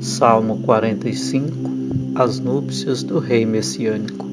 Salmo 0.00 0.60
45 0.62 1.52
As 2.14 2.40
núpcias 2.40 3.02
do 3.02 3.18
Rei 3.18 3.44
Messiânico 3.44 4.26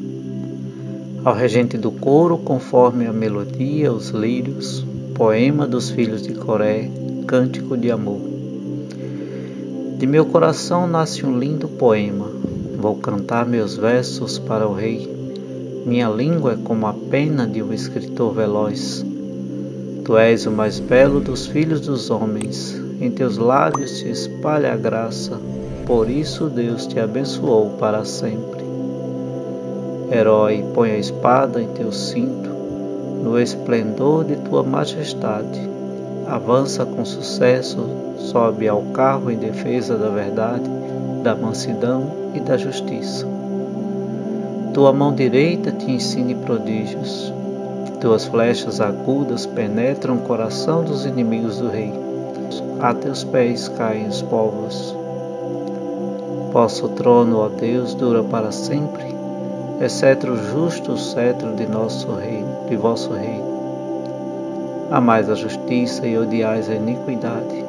Ao 1.26 1.36
regente 1.36 1.78
do 1.78 1.92
coro, 1.92 2.38
conforme 2.38 3.06
a 3.06 3.12
melodia, 3.12 3.92
os 3.92 4.12
lírios, 4.12 4.86
poema 5.14 5.68
dos 5.68 5.90
filhos 5.90 6.22
de 6.22 6.34
Coré, 6.36 6.90
cântico 7.28 7.76
de 7.76 7.92
amor. 7.92 8.22
De 9.98 10.08
meu 10.08 10.26
coração 10.28 10.88
nasce 10.88 11.26
um 11.26 11.38
lindo 11.38 11.68
poema, 11.68 12.32
vou 12.80 12.96
cantar 12.96 13.46
meus 13.46 13.76
versos 13.76 14.40
para 14.40 14.66
o 14.66 14.74
Rei. 14.74 15.14
Minha 15.86 16.08
língua 16.08 16.54
é 16.54 16.58
como 16.64 16.88
a 16.88 16.94
pena 16.94 17.46
de 17.46 17.62
um 17.62 17.74
escritor 17.74 18.34
veloz. 18.34 19.06
Tu 20.06 20.18
és 20.18 20.46
o 20.46 20.52
mais 20.52 20.80
belo 20.80 21.20
dos 21.20 21.46
filhos 21.46 21.82
dos 21.82 22.10
homens, 22.10 22.87
em 23.00 23.12
teus 23.12 23.38
lábios 23.38 24.00
se 24.00 24.10
espalha 24.10 24.74
a 24.74 24.78
graça 24.78 25.40
por 25.88 26.10
isso 26.10 26.50
Deus 26.50 26.86
te 26.86 27.00
abençoou 27.00 27.70
para 27.80 28.04
sempre. 28.04 28.62
Herói, 30.12 30.66
põe 30.74 30.92
a 30.92 30.98
espada 30.98 31.62
em 31.62 31.68
teu 31.70 31.94
cinto, 31.94 32.50
no 33.24 33.40
esplendor 33.40 34.26
de 34.26 34.36
tua 34.36 34.64
majestade. 34.64 35.62
Avança 36.28 36.86
com 36.86 37.06
sucesso, 37.06 37.90
sobe 38.18 38.68
ao 38.68 38.82
carro 38.92 39.32
em 39.32 39.38
defesa 39.38 39.98
da 39.98 40.10
verdade, 40.10 40.70
da 41.24 41.34
mansidão 41.34 42.12
e 42.36 42.42
da 42.42 42.58
justiça. 42.58 43.26
Tua 44.74 44.92
mão 44.92 45.16
direita 45.16 45.72
te 45.72 45.90
ensine 45.90 46.36
prodígios. 46.36 47.34
Tuas 48.02 48.26
flechas 48.26 48.82
agudas 48.82 49.46
penetram 49.46 50.16
o 50.18 50.22
coração 50.22 50.84
dos 50.84 51.06
inimigos 51.06 51.60
do 51.60 51.70
rei. 51.70 52.07
A 52.80 52.94
teus 52.94 53.24
pés 53.24 53.68
caem 53.70 54.08
os 54.08 54.22
povos. 54.22 54.96
Vosso 56.52 56.90
trono, 56.90 57.40
ó 57.40 57.50
Deus, 57.50 57.94
dura 57.94 58.24
para 58.24 58.52
sempre. 58.52 59.16
É 59.80 59.88
cetro 59.88 60.36
justo 60.36 60.94
o 60.94 60.98
cetro 60.98 61.54
de 61.56 61.68
nosso 61.68 62.12
reino, 62.14 62.68
de 62.68 62.76
vosso 62.76 63.14
reino. 63.14 63.46
Amais 64.90 65.30
a 65.30 65.36
justiça 65.36 66.08
e 66.08 66.18
odiais 66.18 66.70
a 66.70 66.76
iniquidade. 66.76 67.66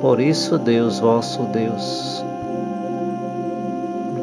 Por 0.00 0.20
isso 0.20 0.58
Deus, 0.58 1.00
vosso 1.00 1.42
Deus, 1.44 2.24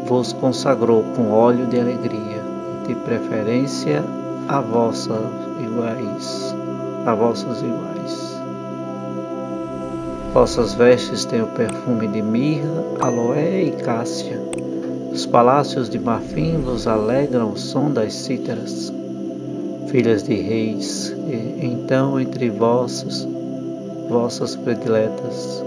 vos 0.05 0.31
consagrou 0.33 1.03
com 1.15 1.31
óleo 1.31 1.65
de 1.65 1.79
alegria, 1.79 2.41
de 2.87 2.95
preferência 2.95 4.03
a 4.47 4.61
vossa 4.61 5.19
iguais, 5.59 6.55
a 7.05 7.13
vossos 7.13 7.61
iguais. 7.61 8.34
Vossas 10.35 10.73
vestes 10.73 11.23
têm 11.23 11.41
o 11.41 11.47
perfume 11.47 12.09
de 12.09 12.21
mirra, 12.21 12.83
aloé 12.99 13.63
e 13.63 13.71
cássia. 13.71 14.37
Os 15.09 15.25
palácios 15.25 15.89
de 15.89 15.97
marfim 15.97 16.57
vos 16.57 16.87
alegram 16.87 17.53
o 17.53 17.57
som 17.57 17.89
das 17.89 18.13
cítaras. 18.13 18.91
Filhas 19.87 20.23
de 20.23 20.35
reis, 20.35 21.15
e 21.25 21.65
então 21.65 22.19
entre 22.19 22.49
vossos, 22.49 23.25
vossas 24.09 24.57
prediletas. 24.57 25.63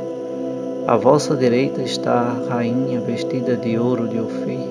À 0.86 0.98
vossa 0.98 1.34
direita 1.34 1.80
está 1.80 2.20
a 2.20 2.54
rainha 2.54 3.00
vestida 3.00 3.56
de 3.56 3.78
ouro 3.78 4.06
de 4.06 4.20
Ofir. 4.20 4.68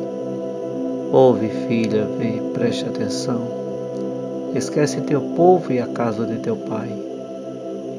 Ouve, 1.11 1.49
filha, 1.67 2.07
vê, 2.19 2.39
preste 2.53 2.85
atenção. 2.85 3.41
Esquece 4.53 5.01
teu 5.01 5.21
povo 5.35 5.73
e 5.73 5.79
a 5.79 5.87
casa 5.87 6.23
de 6.23 6.37
teu 6.37 6.55
pai. 6.55 7.16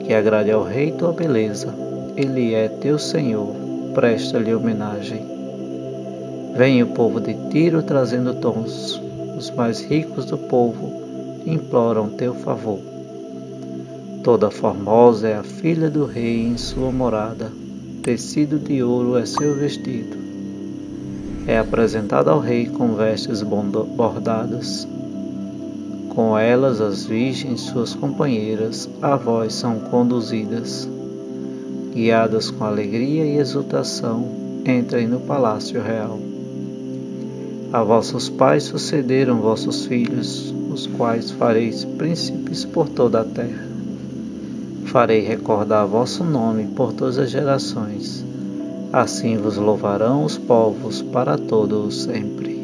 Que 0.05 0.15
agrade 0.15 0.51
ao 0.51 0.63
rei 0.63 0.93
tua 0.93 1.13
beleza 1.13 1.89
ele 2.19 2.53
é 2.53 2.67
teu 2.67 2.99
Senhor, 2.99 3.55
presta-lhe 3.95 4.53
homenagem. 4.53 5.25
Vem 6.57 6.83
o 6.83 6.89
povo 6.89 7.21
de 7.21 7.33
Tiro 7.49 7.81
trazendo 7.81 8.35
tons, 8.35 9.01
os 9.37 9.53
mais 9.53 9.81
ricos 9.81 10.25
do 10.25 10.37
povo 10.37 10.93
imploram 11.47 12.09
teu 12.09 12.35
favor. 12.35 12.81
Toda 14.25 14.51
formosa 14.51 15.29
é 15.29 15.37
a 15.37 15.45
filha 15.45 15.89
do 15.89 16.07
rei 16.07 16.45
em 16.45 16.59
sua 16.59 16.91
morada, 16.91 17.53
tecido 18.03 18.59
de 18.59 18.83
ouro 18.83 19.17
é 19.17 19.25
seu 19.25 19.55
vestido. 19.55 20.17
É 21.47 21.57
apresentada 21.57 22.33
ao 22.33 22.41
rei 22.41 22.67
com 22.67 22.97
vestes 22.97 23.43
bordadas. 23.43 24.89
Com 26.19 26.37
elas 26.37 26.81
as 26.81 27.07
virgens, 27.07 27.61
suas 27.61 27.95
companheiras, 27.95 28.91
a 29.01 29.15
vós 29.15 29.55
são 29.55 29.79
conduzidas 29.79 30.89
guiadas 31.95 32.51
com 32.51 32.65
alegria 32.65 33.25
e 33.25 33.37
exultação, 33.39 34.27
entrem 34.67 35.07
no 35.07 35.21
palácio 35.21 35.81
real. 35.81 36.19
A 37.73 37.85
vossos 37.85 38.29
pais 38.29 38.65
sucederam 38.65 39.41
vossos 39.41 39.87
filhos, 39.87 40.53
os 40.73 40.89
quais 40.89 41.31
fareis 41.31 41.85
príncipes 41.85 42.65
por 42.65 42.89
toda 42.89 43.21
a 43.21 43.25
terra. 43.25 43.69
Farei 44.87 45.21
recordar 45.21 45.87
vosso 45.87 46.25
nome 46.25 46.67
por 46.75 46.93
todas 46.95 47.17
as 47.17 47.31
gerações. 47.31 48.25
Assim 48.93 49.37
vos 49.37 49.57
louvarão 49.57 50.25
os 50.25 50.37
povos 50.37 51.01
para 51.01 51.39
todos 51.39 52.03
sempre. 52.03 52.58